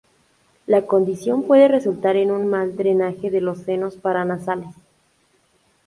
[0.65, 4.73] La condición puede resultar en un mal drenaje de los senos paranasales.